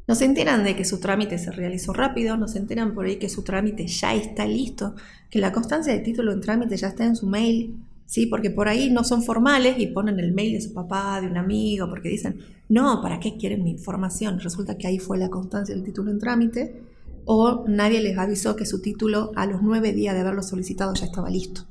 no 0.07 0.15
se 0.15 0.25
enteran 0.25 0.63
de 0.63 0.75
que 0.75 0.85
su 0.85 0.99
trámite 0.99 1.37
se 1.37 1.51
realizó 1.51 1.93
rápido, 1.93 2.37
no 2.37 2.47
se 2.47 2.59
enteran 2.59 2.93
por 2.93 3.05
ahí 3.05 3.17
que 3.17 3.29
su 3.29 3.43
trámite 3.43 3.87
ya 3.87 4.13
está 4.13 4.45
listo, 4.45 4.95
que 5.29 5.39
la 5.39 5.51
constancia 5.51 5.93
de 5.93 5.99
título 5.99 6.31
en 6.31 6.41
trámite 6.41 6.77
ya 6.77 6.89
está 6.89 7.05
en 7.05 7.15
su 7.15 7.27
mail 7.27 7.75
¿sí? 8.05 8.27
Porque 8.27 8.49
por 8.49 8.67
ahí 8.67 8.91
no 8.91 9.03
son 9.03 9.23
formales 9.23 9.75
y 9.79 9.87
ponen 9.87 10.19
el 10.19 10.33
mail 10.33 10.53
de 10.53 10.61
su 10.61 10.73
papá, 10.73 11.19
de 11.21 11.27
un 11.27 11.37
amigo, 11.37 11.89
porque 11.89 12.09
dicen, 12.09 12.39
no, 12.69 13.01
¿para 13.01 13.19
qué 13.19 13.37
quieren 13.37 13.63
mi 13.63 13.71
información? 13.71 14.39
Resulta 14.39 14.77
que 14.77 14.87
ahí 14.87 14.99
fue 14.99 15.17
la 15.17 15.29
constancia 15.29 15.75
del 15.75 15.83
título 15.83 16.11
en 16.11 16.19
trámite 16.19 16.81
o 17.25 17.65
nadie 17.67 18.01
les 18.01 18.17
avisó 18.17 18.55
que 18.55 18.65
su 18.65 18.81
título 18.81 19.31
a 19.35 19.45
los 19.45 19.61
nueve 19.61 19.93
días 19.93 20.13
de 20.13 20.21
haberlo 20.21 20.43
solicitado 20.43 20.93
ya 20.93 21.05
estaba 21.05 21.29
listo. 21.29 21.61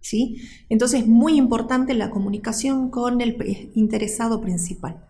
¿sí? 0.00 0.38
Entonces 0.68 1.02
es 1.02 1.06
muy 1.06 1.36
importante 1.36 1.94
la 1.94 2.10
comunicación 2.10 2.90
con 2.90 3.20
el 3.20 3.36
interesado 3.74 4.40
principal. 4.40 5.04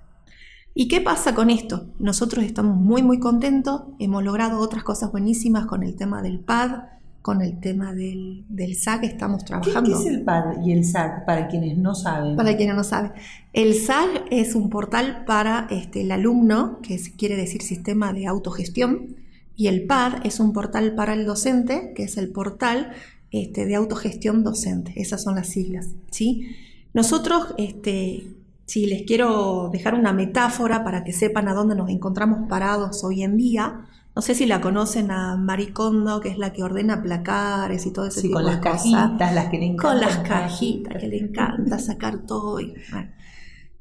¿Y 0.75 0.89
qué 0.89 1.01
pasa 1.01 1.35
con 1.35 1.51
esto? 1.51 1.87
Nosotros 2.01 2.45
estamos 2.45 2.77
muy 2.77 3.03
muy 3.03 3.21
contentos, 3.21 3.83
hemos 4.01 4.25
logrado 4.25 4.59
otras 4.59 4.83
cosas 4.83 5.13
buenísimas 5.13 5.67
con 5.67 5.85
el 5.85 5.95
tema 5.95 6.21
del 6.21 6.41
PAD, 6.41 6.83
con 7.23 7.41
el 7.41 7.59
tema 7.59 7.95
del, 7.95 8.45
del 8.49 8.75
SAC 8.77 9.05
estamos 9.05 9.45
trabajando. 9.45 9.97
¿Qué, 9.97 10.03
es 10.03 10.07
el 10.07 10.25
PAD 10.25 10.63
y 10.63 10.73
el 10.73 10.85
SAC 10.85 11.25
para 11.25 11.49
quienes 11.49 11.79
no 11.79 11.95
saben? 11.95 12.37
Para 12.37 12.57
quienes 12.57 12.75
no 12.75 12.85
saben. 12.85 13.13
El 13.53 13.75
SAC 13.75 14.27
es 14.31 14.55
un 14.55 14.69
portal 14.69 15.25
para 15.25 15.67
este, 15.71 16.03
el 16.03 16.11
alumno, 16.11 16.81
que 16.83 17.01
quiere 17.17 17.37
decir 17.37 17.63
sistema 17.63 18.13
de 18.13 18.27
autogestión, 18.27 19.17
y 19.57 19.69
el 19.69 19.87
PAD 19.87 20.27
es 20.27 20.41
un 20.41 20.53
portal 20.53 20.95
para 20.97 21.15
el 21.15 21.25
docente, 21.25 21.93
que 21.95 22.03
es 22.03 22.19
el 22.19 22.31
portal 22.31 22.93
este, 23.31 23.65
de 23.65 23.75
autogestión 23.77 24.43
docente. 24.43 24.93
Esas 24.97 25.23
son 25.23 25.37
las 25.37 25.49
siglas. 25.49 25.91
¿sí? 26.11 26.57
Nosotros, 26.93 27.55
este, 27.57 28.27
si 28.67 28.87
les 28.87 29.03
quiero 29.03 29.69
dejar 29.73 29.95
una 29.95 30.13
metáfora 30.13 30.85
para 30.85 31.05
que 31.05 31.13
sepan 31.13 31.49
a 31.49 31.55
dónde 31.55 31.75
nos 31.77 31.91
encontramos 31.91 32.49
parados 32.49 33.05
hoy 33.05 33.23
en 33.23 33.37
día, 33.37 33.87
no 34.17 34.23
sé 34.23 34.35
si 34.35 34.47
la 34.47 34.61
conocen 34.61 35.11
a 35.11 35.37
Maricondo, 35.37 36.21
que 36.21 36.29
es 36.29 36.39
la 36.39 36.53
que 36.53 36.63
ordena 36.63 37.03
placares 37.03 37.85
y 37.85 37.93
todo 37.93 38.07
ese 38.07 38.23
tipo 38.23 38.35
con 38.35 38.45
de 38.45 38.53
las 38.53 38.61
cosas. 38.61 38.93
cajitas, 38.93 39.35
las 39.35 39.49
que 39.49 39.59
le 39.59 39.77
Con 39.77 40.01
las 40.01 40.11
encantan. 40.19 40.43
cajitas, 40.49 40.97
que 41.01 41.09
le 41.09 41.19
encanta 41.19 41.79
sacar 41.79 42.19
todo. 42.27 42.61
y- 42.61 42.75
bueno. 42.93 43.11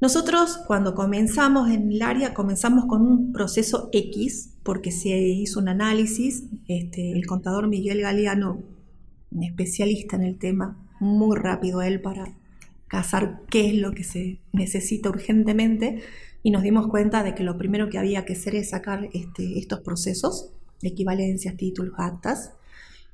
Nosotros 0.00 0.58
cuando 0.66 0.94
comenzamos 0.94 1.70
en 1.70 1.90
el 1.92 2.02
área, 2.02 2.34
comenzamos 2.34 2.84
con 2.86 3.00
un 3.00 3.32
proceso 3.32 3.88
X, 3.92 4.50
porque 4.62 4.90
se 4.90 5.16
hizo 5.16 5.60
un 5.60 5.68
análisis, 5.68 6.44
este, 6.66 7.12
el 7.12 7.26
contador 7.26 7.68
Miguel 7.68 8.00
Galeano, 8.00 8.58
un 9.30 9.42
especialista 9.44 10.16
en 10.16 10.22
el 10.24 10.36
tema, 10.38 10.76
muy 11.00 11.36
rápido 11.36 11.80
él 11.80 12.00
para 12.02 12.26
cazar 12.94 13.40
qué 13.50 13.70
es 13.70 13.74
lo 13.74 13.90
que 13.90 14.04
se 14.04 14.38
necesita 14.52 15.08
urgentemente, 15.08 16.02
y 16.44 16.52
nos 16.52 16.62
dimos 16.62 16.86
cuenta 16.86 17.24
de 17.24 17.34
que 17.34 17.42
lo 17.42 17.58
primero 17.58 17.88
que 17.88 17.98
había 17.98 18.24
que 18.24 18.34
hacer 18.34 18.54
es 18.54 18.70
sacar 18.70 19.08
este, 19.12 19.58
estos 19.58 19.80
procesos, 19.80 20.50
equivalencias, 20.80 21.56
títulos, 21.56 21.94
actas, 21.98 22.52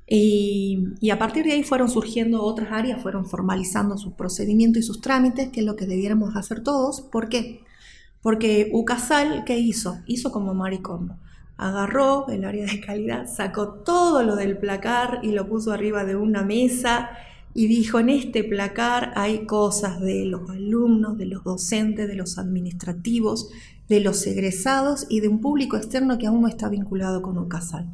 y, 0.05 1.09
a 1.09 1.17
partir 1.17 1.45
de 1.45 1.53
ahí 1.53 1.63
fueron 1.63 1.89
surgiendo 1.89 2.43
otras 2.43 2.71
áreas, 2.71 3.01
fueron 3.01 3.25
formalizando 3.25 3.97
su 3.97 4.13
procedimiento 4.13 4.77
y 4.77 4.83
sus 4.83 5.01
trámites, 5.01 5.49
que 5.49 5.61
es 5.61 5.65
lo 5.65 5.75
que 5.75 5.87
debiéramos 5.87 6.35
hacer 6.35 6.61
todos. 6.61 7.01
¿Por 7.01 7.27
qué? 7.29 7.61
Porque 8.21 8.69
Ucasal, 8.73 9.45
¿qué 9.45 9.57
hizo? 9.57 9.99
Hizo 10.05 10.31
como 10.31 10.53
Maricondo. 10.53 11.15
Agarró 11.57 12.27
el 12.27 12.43
área 12.43 12.65
de 12.65 12.81
calidad, 12.81 13.27
sacó 13.27 13.69
todo 13.69 14.21
lo 14.21 14.35
del 14.35 14.57
placar 14.57 15.21
y 15.23 15.31
lo 15.31 15.47
puso 15.47 15.71
arriba 15.71 16.03
de 16.03 16.17
una 16.17 16.43
mesa 16.43 17.11
y 17.53 17.67
dijo, 17.67 17.99
en 17.99 18.09
este 18.09 18.43
placar 18.43 19.13
hay 19.15 19.45
cosas 19.45 19.99
de 19.99 20.25
los 20.25 20.49
alumnos, 20.49 21.17
de 21.17 21.25
los 21.25 21.43
docentes, 21.43 22.07
de 22.07 22.15
los 22.15 22.37
administrativos, 22.37 23.49
de 23.89 23.99
los 23.99 24.25
egresados 24.25 25.05
y 25.09 25.19
de 25.19 25.27
un 25.27 25.41
público 25.41 25.75
externo 25.75 26.17
que 26.17 26.27
aún 26.27 26.41
no 26.41 26.47
está 26.47 26.69
vinculado 26.69 27.21
con 27.21 27.37
Ucasal. 27.37 27.87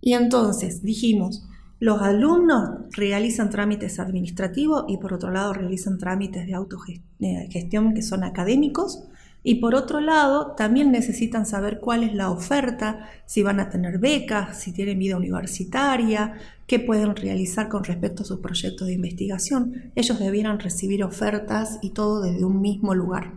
Y 0.00 0.12
entonces 0.12 0.82
dijimos, 0.82 1.48
los 1.80 2.00
alumnos 2.00 2.86
realizan 2.92 3.50
trámites 3.50 3.98
administrativos 3.98 4.84
y 4.88 4.98
por 4.98 5.12
otro 5.12 5.30
lado 5.30 5.52
realizan 5.52 5.98
trámites 5.98 6.46
de 6.46 6.54
autogestión 6.54 7.94
que 7.94 8.02
son 8.02 8.24
académicos 8.24 9.04
y 9.48 9.60
por 9.60 9.76
otro 9.76 10.00
lado 10.00 10.56
también 10.56 10.90
necesitan 10.90 11.46
saber 11.46 11.78
cuál 11.78 12.02
es 12.02 12.12
la 12.12 12.32
oferta, 12.32 13.08
si 13.26 13.44
van 13.44 13.60
a 13.60 13.70
tener 13.70 14.00
becas, 14.00 14.58
si 14.58 14.72
tienen 14.72 14.98
vida 14.98 15.16
universitaria, 15.16 16.34
qué 16.66 16.80
pueden 16.80 17.14
realizar 17.14 17.68
con 17.68 17.84
respecto 17.84 18.24
a 18.24 18.26
sus 18.26 18.40
proyectos 18.40 18.88
de 18.88 18.94
investigación. 18.94 19.92
Ellos 19.94 20.18
debieran 20.18 20.58
recibir 20.58 21.04
ofertas 21.04 21.78
y 21.80 21.90
todo 21.90 22.22
desde 22.22 22.44
un 22.44 22.60
mismo 22.60 22.92
lugar. 22.92 23.34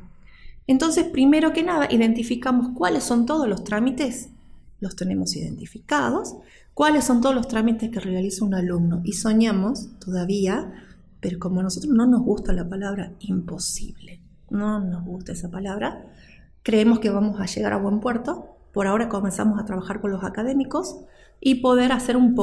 Entonces, 0.66 1.06
primero 1.06 1.54
que 1.54 1.62
nada, 1.62 1.88
identificamos 1.92 2.70
cuáles 2.76 3.04
son 3.04 3.28
todos 3.28 3.48
los 3.48 3.64
trámites, 3.64 4.30
los 4.80 4.96
tenemos 4.96 5.36
identificados, 5.36 6.38
cuáles 6.74 7.04
son 7.04 7.22
todos 7.22 7.36
los 7.36 7.48
trámites 7.48 7.92
que 7.92 8.00
realiza 8.00 8.46
un 8.46 8.56
alumno 8.56 9.02
y 9.04 9.14
soñamos 9.14 9.90
todavía, 10.00 10.74
pero 11.22 11.38
como 11.38 11.60
a 11.60 11.64
nosotros 11.64 11.94
no 11.94 12.08
nos 12.08 12.24
gusta 12.24 12.52
la 12.52 12.68
palabra 12.68 13.14
imposible, 13.20 14.22
no 14.50 14.80
nos 14.80 15.06
gusta 15.06 15.32
esa 15.32 15.50
palabra, 15.50 16.06
creemos 16.64 17.00
que 17.00 17.10
vamos 17.10 17.40
a 17.40 17.46
llegar 17.46 17.74
a 17.74 17.78
buen 17.78 18.00
puerto. 18.00 18.56
Por 18.74 18.88
ahora 18.88 19.10
comenzamos 19.10 19.60
a 19.60 19.66
trabajar 19.66 20.00
con 20.00 20.12
los 20.12 20.24
académicos 20.24 21.00
y 21.42 21.56
poder 21.56 21.92
hacer 21.92 22.18
un, 22.18 22.36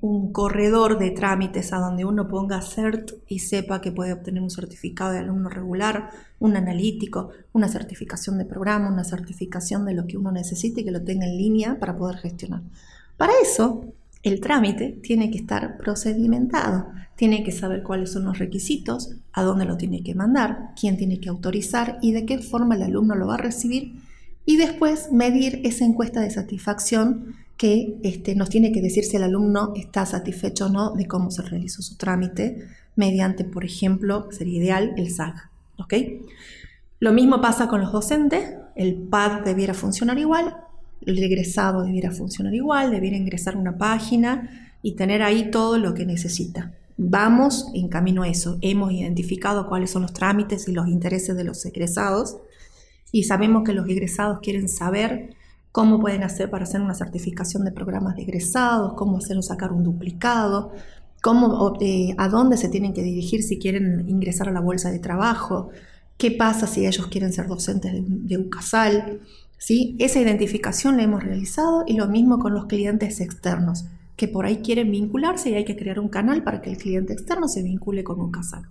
un, 0.00 0.32
corredor 0.32 0.98
de 0.98 1.10
trámites 1.10 1.72
a 1.72 1.78
donde 1.78 2.04
uno 2.04 2.28
ponga 2.28 2.60
CERT 2.60 3.12
y 3.28 3.38
sepa 3.38 3.80
que 3.80 3.92
puede 3.92 4.12
obtener 4.12 4.42
un 4.42 4.50
certificado 4.50 5.12
de 5.12 5.18
alumno 5.18 5.48
regular, 5.48 6.10
un 6.38 6.56
analítico, 6.56 7.30
una 7.52 7.68
certificación 7.68 8.36
de 8.38 8.44
programa, 8.44 8.88
una 8.88 9.04
certificación 9.04 9.84
de 9.84 9.94
lo 9.94 10.06
que 10.06 10.18
uno 10.18 10.32
necesite 10.32 10.80
y 10.80 10.84
que 10.84 10.90
lo 10.90 11.02
tenga 11.02 11.26
en 11.26 11.36
línea 11.36 11.78
para 11.78 11.96
poder 11.96 12.16
gestionar. 12.18 12.62
Para 13.16 13.32
eso, 13.40 13.84
el 14.22 14.40
trámite 14.40 14.98
tiene 15.02 15.30
que 15.30 15.38
estar 15.38 15.76
procedimentado, 15.78 16.88
tiene 17.16 17.42
que 17.42 17.52
saber 17.52 17.82
cuáles 17.82 18.12
son 18.12 18.24
los 18.24 18.38
requisitos, 18.38 19.16
a 19.32 19.42
dónde 19.42 19.64
lo 19.64 19.76
tiene 19.76 20.02
que 20.02 20.14
mandar, 20.14 20.70
quién 20.80 20.96
tiene 20.96 21.20
que 21.20 21.28
autorizar 21.28 21.98
y 22.02 22.12
de 22.12 22.26
qué 22.26 22.38
forma 22.38 22.76
el 22.76 22.82
alumno 22.82 23.14
lo 23.14 23.26
va 23.26 23.34
a 23.34 23.38
recibir 23.38 23.94
y 24.44 24.56
después 24.56 25.12
medir 25.12 25.60
esa 25.64 25.84
encuesta 25.84 26.20
de 26.20 26.30
satisfacción 26.30 27.34
que 27.56 27.98
este, 28.02 28.34
nos 28.34 28.48
tiene 28.48 28.72
que 28.72 28.80
decir 28.80 29.04
si 29.04 29.16
el 29.16 29.24
alumno 29.24 29.72
está 29.76 30.06
satisfecho 30.06 30.66
o 30.66 30.68
no 30.68 30.94
de 30.94 31.06
cómo 31.06 31.30
se 31.30 31.42
realizó 31.42 31.82
su 31.82 31.96
trámite 31.96 32.68
mediante, 32.94 33.44
por 33.44 33.64
ejemplo, 33.64 34.28
sería 34.30 34.58
ideal 34.58 34.94
el 34.96 35.10
SAG. 35.10 35.50
¿ok? 35.78 35.94
Lo 37.00 37.12
mismo 37.12 37.40
pasa 37.40 37.68
con 37.68 37.80
los 37.80 37.92
docentes, 37.92 38.54
el 38.74 38.94
PAD 38.94 39.44
debiera 39.44 39.74
funcionar 39.74 40.18
igual, 40.18 40.56
el 41.06 41.18
egresado 41.18 41.84
debiera 41.84 42.10
funcionar 42.10 42.54
igual, 42.54 42.90
debiera 42.90 43.16
ingresar 43.16 43.56
una 43.56 43.76
página 43.78 44.72
y 44.82 44.94
tener 44.94 45.22
ahí 45.22 45.50
todo 45.50 45.78
lo 45.78 45.94
que 45.94 46.06
necesita. 46.06 46.72
Vamos 46.96 47.70
en 47.74 47.88
camino 47.88 48.22
a 48.22 48.28
eso. 48.28 48.58
Hemos 48.60 48.92
identificado 48.92 49.68
cuáles 49.68 49.90
son 49.90 50.02
los 50.02 50.12
trámites 50.12 50.68
y 50.68 50.72
los 50.72 50.88
intereses 50.88 51.36
de 51.36 51.44
los 51.44 51.64
egresados 51.64 52.38
y 53.12 53.24
sabemos 53.24 53.62
que 53.64 53.72
los 53.72 53.88
egresados 53.88 54.40
quieren 54.42 54.68
saber 54.68 55.34
cómo 55.72 56.00
pueden 56.00 56.24
hacer 56.24 56.50
para 56.50 56.64
hacer 56.64 56.80
una 56.80 56.94
certificación 56.94 57.64
de 57.64 57.72
programas 57.72 58.16
de 58.16 58.22
egresados, 58.22 58.94
cómo 58.94 59.18
hacer 59.18 59.40
sacar 59.42 59.72
un 59.72 59.84
duplicado, 59.84 60.72
cómo, 61.22 61.76
eh, 61.80 62.14
a 62.18 62.28
dónde 62.28 62.56
se 62.56 62.68
tienen 62.68 62.92
que 62.92 63.02
dirigir 63.02 63.42
si 63.42 63.58
quieren 63.58 64.08
ingresar 64.08 64.48
a 64.48 64.52
la 64.52 64.60
bolsa 64.60 64.90
de 64.90 64.98
trabajo, 64.98 65.70
qué 66.16 66.32
pasa 66.32 66.66
si 66.66 66.86
ellos 66.86 67.06
quieren 67.06 67.32
ser 67.32 67.46
docentes 67.46 67.92
de, 67.92 68.02
de 68.04 68.38
UCASAL. 68.38 69.20
¿Sí? 69.58 69.96
Esa 69.98 70.20
identificación 70.20 70.96
la 70.96 71.02
hemos 71.02 71.22
realizado 71.22 71.84
y 71.86 71.94
lo 71.94 72.06
mismo 72.06 72.38
con 72.38 72.54
los 72.54 72.66
clientes 72.66 73.20
externos, 73.20 73.84
que 74.16 74.28
por 74.28 74.46
ahí 74.46 74.58
quieren 74.58 74.90
vincularse 74.90 75.50
y 75.50 75.54
hay 75.54 75.64
que 75.64 75.76
crear 75.76 76.00
un 76.00 76.08
canal 76.08 76.42
para 76.42 76.62
que 76.62 76.70
el 76.70 76.78
cliente 76.78 77.12
externo 77.12 77.48
se 77.48 77.62
vincule 77.62 78.02
con 78.04 78.20
UCASAL. 78.20 78.66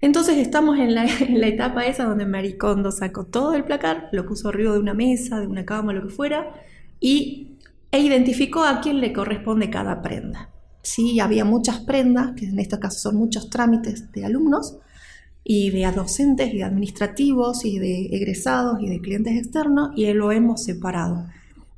Entonces 0.00 0.38
estamos 0.38 0.78
en 0.78 0.94
la, 0.94 1.04
en 1.20 1.40
la, 1.40 1.48
etapa 1.48 1.86
esa 1.86 2.04
donde 2.04 2.26
Maricondo 2.26 2.92
sacó 2.92 3.24
todo 3.24 3.54
el 3.54 3.64
placar, 3.64 4.08
lo 4.12 4.26
puso 4.26 4.48
arriba 4.48 4.72
de 4.72 4.78
una 4.78 4.94
mesa, 4.94 5.40
de 5.40 5.46
una 5.46 5.64
cama, 5.64 5.92
lo 5.92 6.06
que 6.06 6.14
fuera, 6.14 6.54
y, 7.00 7.58
e 7.90 8.00
identificó 8.00 8.64
a 8.64 8.80
quién 8.80 9.00
le 9.00 9.12
corresponde 9.12 9.70
cada 9.70 10.00
prenda. 10.02 10.50
Sí, 10.82 11.20
había 11.20 11.44
muchas 11.44 11.80
prendas, 11.80 12.32
que 12.32 12.46
en 12.46 12.58
este 12.58 12.78
caso 12.78 12.98
son 12.98 13.16
muchos 13.16 13.50
trámites 13.50 14.10
de 14.12 14.24
alumnos, 14.24 14.78
y 15.44 15.70
de 15.70 15.90
docentes, 15.92 16.52
y 16.52 16.58
de 16.58 16.64
administrativos, 16.64 17.64
y 17.64 17.78
de 17.78 18.06
egresados, 18.12 18.80
y 18.82 18.88
de 18.88 19.00
clientes 19.00 19.36
externos, 19.36 19.90
y 19.96 20.12
lo 20.12 20.32
hemos 20.32 20.62
separado. 20.62 21.26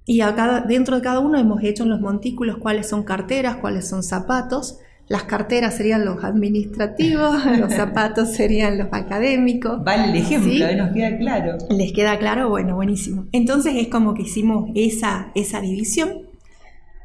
Y 0.04 0.20
a 0.20 0.34
cada, 0.34 0.60
dentro 0.60 0.96
de 0.96 1.02
cada 1.02 1.20
uno 1.20 1.38
hemos 1.38 1.62
hecho 1.62 1.84
en 1.84 1.90
los 1.90 2.00
montículos 2.00 2.58
cuáles 2.58 2.88
son 2.88 3.04
carteras, 3.04 3.56
cuáles 3.56 3.88
son 3.88 4.02
zapatos, 4.02 4.78
las 5.08 5.24
carteras 5.24 5.76
serían 5.76 6.04
los 6.04 6.24
administrativos, 6.24 7.44
los 7.58 7.72
zapatos 7.72 8.32
serían 8.32 8.78
los 8.78 8.88
académicos. 8.92 9.84
Vale 9.84 10.10
el 10.10 10.16
ejemplo, 10.16 10.50
¿sí? 10.50 10.62
¿eh? 10.62 10.76
nos 10.76 10.92
queda 10.92 11.18
claro. 11.18 11.58
¿Les 11.70 11.92
queda 11.92 12.18
claro? 12.18 12.48
Bueno, 12.48 12.76
buenísimo. 12.76 13.26
Entonces 13.32 13.74
es 13.76 13.88
como 13.88 14.14
que 14.14 14.22
hicimos 14.22 14.70
esa, 14.74 15.30
esa 15.34 15.60
división 15.60 16.22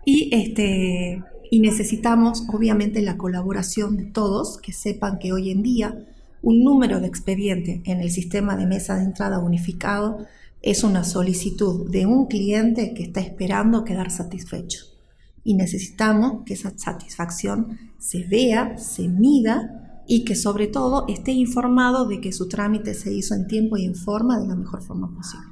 y, 0.06 0.30
este, 0.34 1.22
y 1.52 1.60
necesitamos 1.60 2.46
obviamente 2.52 3.02
la 3.02 3.18
colaboración 3.18 3.98
de 3.98 4.06
todos, 4.06 4.58
que 4.60 4.72
sepan 4.72 5.20
que 5.20 5.34
hoy 5.34 5.52
en 5.52 5.64
día 5.64 5.96
un 6.42 6.64
número 6.64 7.00
de 7.00 7.08
expediente 7.08 7.82
en 7.86 8.00
el 8.00 8.12
sistema 8.12 8.56
de 8.56 8.66
mesa 8.66 8.96
de 8.96 9.04
entrada 9.04 9.40
unificado 9.40 10.26
es 10.62 10.84
una 10.84 11.04
solicitud 11.04 11.90
de 11.90 12.06
un 12.06 12.28
cliente 12.28 12.94
que 12.94 13.04
está 13.04 13.22
esperando 13.22 13.84
quedar 13.84 14.12
satisfecho 14.12 14.98
y 15.48 15.54
necesitamos 15.54 16.44
que 16.46 16.56
esa 16.56 16.78
satisfacción 16.78 17.78
se 17.98 18.26
vea, 18.26 18.78
se 18.78 19.08
mida 19.08 20.04
y 20.06 20.26
que 20.26 20.36
sobre 20.36 20.68
todo 20.68 21.06
esté 21.08 21.32
informado 21.32 22.06
de 22.06 22.20
que 22.20 22.34
su 22.34 22.50
trámite 22.50 22.94
se 22.94 23.14
hizo 23.14 23.34
en 23.34 23.48
tiempo 23.48 23.78
y 23.78 23.86
en 23.86 23.96
forma 23.96 24.38
de 24.40 24.46
la 24.48 24.56
mejor 24.56 24.82
forma 24.82 25.10
posible. 25.10 25.48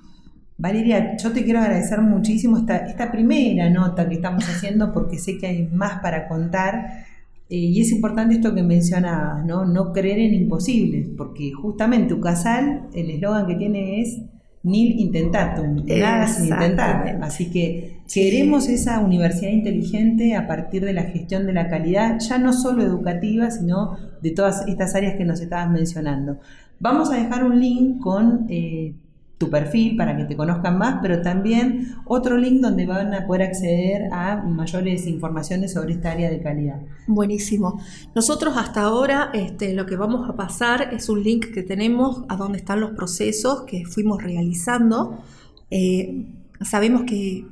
Valeria, 0.57 1.15
yo 1.15 1.31
te 1.31 1.45
quiero 1.45 1.59
agradecer 1.59 2.01
muchísimo 2.01 2.57
esta, 2.57 2.77
esta 2.77 3.09
primera 3.09 3.69
nota 3.69 4.07
que 4.09 4.15
estamos 4.15 4.43
haciendo 4.49 4.91
porque 4.91 5.17
sé 5.17 5.37
que 5.37 5.47
hay 5.47 5.67
más 5.67 6.01
para 6.01 6.27
contar. 6.27 7.05
Eh, 7.49 7.57
y 7.57 7.81
es 7.81 7.91
importante 7.91 8.35
esto 8.35 8.55
que 8.55 8.63
mencionabas, 8.63 9.45
¿no? 9.45 9.65
No 9.65 9.91
creer 9.91 10.19
en 10.19 10.33
imposibles, 10.33 11.09
porque 11.15 11.51
justamente 11.51 12.13
UCASAL, 12.13 12.87
el 12.93 13.11
eslogan 13.11 13.45
que 13.47 13.55
tiene 13.55 14.01
es 14.01 14.21
nil 14.63 14.99
intentatum, 14.99 15.85
nada 15.85 16.27
sin 16.27 16.45
intentar. 16.45 17.19
Así 17.21 17.51
que 17.51 17.99
queremos 18.11 18.67
esa 18.67 18.99
universidad 18.99 19.51
inteligente 19.51 20.35
a 20.35 20.47
partir 20.47 20.83
de 20.83 20.93
la 20.93 21.03
gestión 21.03 21.45
de 21.45 21.53
la 21.53 21.69
calidad, 21.69 22.19
ya 22.19 22.39
no 22.39 22.51
solo 22.51 22.81
educativa, 22.81 23.51
sino 23.51 23.95
de 24.21 24.31
todas 24.31 24.67
estas 24.67 24.95
áreas 24.95 25.15
que 25.15 25.23
nos 25.23 25.39
estabas 25.39 25.69
mencionando. 25.69 26.39
Vamos 26.79 27.11
a 27.11 27.15
dejar 27.15 27.43
un 27.43 27.59
link 27.59 27.99
con 27.99 28.47
eh, 28.49 28.95
tu 29.37 29.49
perfil 29.49 29.97
para 29.97 30.15
que 30.15 30.23
te 30.23 30.37
conozcan 30.37 30.77
más, 30.77 30.99
pero 31.01 31.21
también 31.21 31.95
otro 32.05 32.37
link 32.37 32.61
donde 32.61 32.85
van 32.85 33.13
a 33.13 33.27
poder 33.27 33.43
acceder 33.43 34.09
a 34.13 34.37
mayores 34.37 35.07
informaciones 35.07 35.73
sobre 35.73 35.93
esta 35.93 36.11
área 36.11 36.29
de 36.29 36.41
calidad. 36.41 36.81
Buenísimo. 37.07 37.81
Nosotros 38.15 38.55
hasta 38.55 38.83
ahora 38.83 39.31
este, 39.33 39.73
lo 39.73 39.85
que 39.85 39.97
vamos 39.97 40.29
a 40.29 40.35
pasar 40.35 40.93
es 40.93 41.09
un 41.09 41.21
link 41.21 41.53
que 41.53 41.63
tenemos 41.63 42.23
a 42.29 42.37
donde 42.37 42.59
están 42.59 42.79
los 42.79 42.91
procesos 42.91 43.63
que 43.63 43.85
fuimos 43.85 44.23
realizando. 44.23 45.21
Eh, 45.69 46.27
sabemos 46.61 47.03
que, 47.03 47.45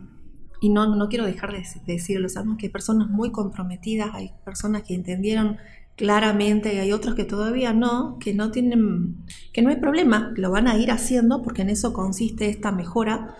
y 0.61 0.69
no, 0.69 0.95
no 0.95 1.09
quiero 1.09 1.25
dejar 1.25 1.51
de, 1.51 1.63
decirlo, 1.85 2.29
sabemos 2.29 2.57
que 2.57 2.67
hay 2.67 2.71
personas 2.71 3.09
muy 3.09 3.31
comprometidas, 3.31 4.11
hay 4.13 4.31
personas 4.45 4.83
que 4.83 4.95
entendieron 4.95 5.57
claramente, 5.95 6.79
hay 6.79 6.91
otros 6.91 7.15
que 7.15 7.23
todavía 7.23 7.73
no, 7.73 8.17
que 8.19 8.33
no 8.33 8.51
tienen, 8.51 9.17
que 9.51 9.61
no 9.61 9.69
hay 9.69 9.77
problema, 9.77 10.33
lo 10.35 10.51
van 10.51 10.67
a 10.67 10.77
ir 10.77 10.91
haciendo 10.91 11.41
porque 11.41 11.61
en 11.61 11.69
eso 11.69 11.93
consiste 11.93 12.49
esta 12.49 12.71
mejora. 12.71 13.35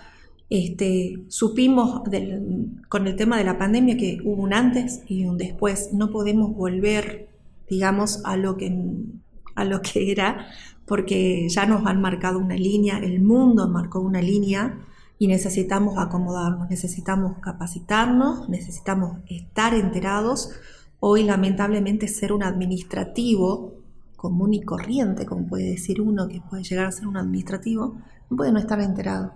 Este, 0.49 1.23
supimos 1.29 2.01
con 2.89 3.07
el 3.07 3.15
tema 3.15 3.37
de 3.37 3.43
la 3.43 3.57
pandemia 3.57 3.97
que 3.97 4.19
hubo 4.23 4.43
un 4.43 4.53
antes 4.53 5.01
y 5.07 5.25
un 5.25 5.37
después, 5.37 5.89
no 5.93 6.11
podemos 6.11 6.55
volver, 6.55 7.27
digamos, 7.69 8.21
a 8.23 8.37
lo 8.37 8.55
que, 8.55 8.71
a 9.55 9.65
lo 9.65 9.81
que 9.81 10.11
era, 10.11 10.45
porque 10.85 11.47
ya 11.49 11.65
nos 11.65 11.87
han 11.87 12.01
marcado 12.01 12.37
una 12.37 12.55
línea, 12.55 12.99
el 12.99 13.21
mundo 13.21 13.67
marcó 13.67 13.99
una 13.99 14.21
línea 14.21 14.79
y 15.17 15.27
necesitamos 15.27 15.97
acomodarnos, 15.97 16.69
necesitamos 16.69 17.39
capacitarnos, 17.39 18.47
necesitamos 18.49 19.19
estar 19.27 19.73
enterados 19.73 20.51
Hoy 21.05 21.23
lamentablemente 21.23 22.07
ser 22.07 22.31
un 22.31 22.43
administrativo 22.43 23.73
común 24.15 24.53
y 24.53 24.61
corriente, 24.61 25.25
como 25.25 25.45
puede 25.45 25.71
decir 25.71 25.99
uno 25.99 26.29
que 26.29 26.39
puede 26.39 26.63
llegar 26.63 26.85
a 26.85 26.93
ser 26.93 27.07
un 27.07 27.17
administrativo, 27.17 27.97
puede 28.29 28.53
no 28.53 28.59
estar 28.59 28.79
enterado. 28.79 29.33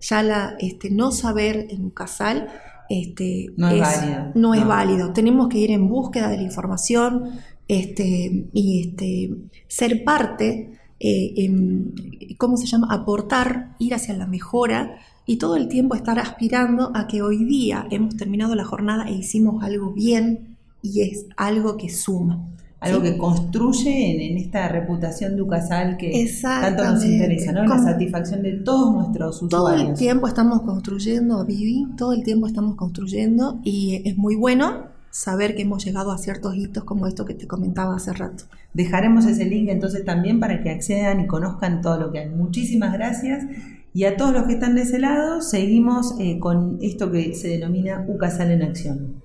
Ya 0.00 0.22
la, 0.22 0.56
este, 0.58 0.88
no 0.88 1.12
saber 1.12 1.66
en 1.68 1.84
un 1.84 1.90
casal 1.90 2.48
este, 2.88 3.52
no 3.58 3.68
es, 3.68 3.80
válido. 3.80 4.32
No, 4.34 4.54
es 4.54 4.66
válido. 4.66 5.12
Tenemos 5.12 5.48
que 5.48 5.58
ir 5.58 5.72
en 5.72 5.90
búsqueda 5.90 6.30
de 6.30 6.38
la 6.38 6.42
información 6.42 7.32
este, 7.68 8.48
y 8.54 8.88
este, 8.88 9.30
ser 9.68 10.04
parte, 10.04 10.72
eh, 11.00 12.34
¿cómo 12.38 12.56
se 12.56 12.64
llama? 12.64 12.88
Aportar, 12.90 13.76
ir 13.78 13.92
hacia 13.92 14.14
la 14.14 14.26
mejora 14.26 14.96
y 15.26 15.36
todo 15.36 15.56
el 15.56 15.68
tiempo 15.68 15.96
estar 15.96 16.18
aspirando 16.18 16.92
a 16.94 17.06
que 17.06 17.20
hoy 17.20 17.44
día 17.44 17.86
hemos 17.90 18.16
terminado 18.16 18.54
la 18.54 18.64
jornada 18.64 19.06
e 19.06 19.12
hicimos 19.12 19.62
algo 19.62 19.92
bien, 19.92 20.49
y 20.82 21.02
es 21.02 21.26
algo 21.36 21.76
que 21.76 21.88
suma. 21.88 22.46
Algo 22.80 23.02
que 23.02 23.18
construye 23.18 24.30
en, 24.30 24.38
esta 24.38 24.66
reputación 24.68 25.36
de 25.36 25.42
UCASAL 25.42 25.98
que 25.98 26.26
tanto 26.40 26.82
nos 26.82 27.04
interesa, 27.04 27.52
¿no? 27.52 27.66
La 27.66 27.78
satisfacción 27.78 28.42
de 28.42 28.52
todos 28.52 28.94
nuestros 28.94 29.42
usuarios. 29.42 29.82
Todo 29.82 29.90
el 29.90 29.98
tiempo 29.98 30.26
estamos 30.26 30.62
construyendo, 30.62 31.44
Vivi, 31.44 31.88
todo 31.98 32.14
el 32.14 32.24
tiempo 32.24 32.46
estamos 32.46 32.76
construyendo 32.76 33.60
y 33.64 34.00
es 34.06 34.16
muy 34.16 34.34
bueno 34.34 34.88
saber 35.10 35.54
que 35.54 35.62
hemos 35.62 35.84
llegado 35.84 36.10
a 36.10 36.16
ciertos 36.16 36.56
hitos 36.56 36.84
como 36.84 37.06
esto 37.06 37.26
que 37.26 37.34
te 37.34 37.46
comentaba 37.46 37.96
hace 37.96 38.14
rato. 38.14 38.44
Dejaremos 38.72 39.26
ese 39.26 39.44
link 39.44 39.68
entonces 39.68 40.04
también 40.06 40.40
para 40.40 40.62
que 40.62 40.70
accedan 40.70 41.20
y 41.20 41.26
conozcan 41.26 41.82
todo 41.82 41.98
lo 41.98 42.12
que 42.12 42.20
hay. 42.20 42.28
Muchísimas 42.30 42.94
gracias. 42.94 43.44
Y 43.92 44.04
a 44.04 44.16
todos 44.16 44.32
los 44.32 44.44
que 44.44 44.54
están 44.54 44.76
de 44.76 44.82
ese 44.82 45.00
lado, 45.00 45.42
seguimos 45.42 46.14
eh, 46.18 46.38
con 46.38 46.78
esto 46.80 47.10
que 47.10 47.34
se 47.34 47.48
denomina 47.48 48.06
UCASAL 48.08 48.52
en 48.52 48.62
acción. 48.62 49.20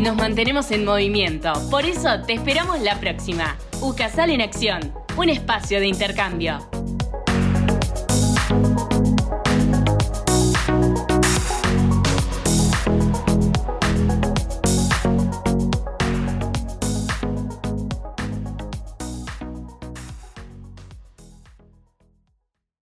Nos 0.00 0.16
mantenemos 0.16 0.70
en 0.70 0.86
movimiento, 0.86 1.52
por 1.70 1.84
eso 1.84 2.22
te 2.26 2.32
esperamos 2.32 2.80
la 2.80 2.98
próxima. 2.98 3.58
UCASAL 3.82 4.30
en 4.30 4.40
Acción, 4.40 4.94
un 5.18 5.28
espacio 5.28 5.78
de 5.78 5.88
intercambio. 5.88 6.58